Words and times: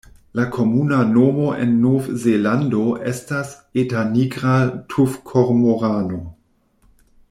La 0.37 0.43
komuna 0.53 1.01
nomo 1.09 1.49
en 1.65 1.75
Novzelando 1.83 2.81
estas 3.13 3.53
"Eta 3.85 4.09
nigra 4.17 4.57
tufkormorano". 4.95 6.23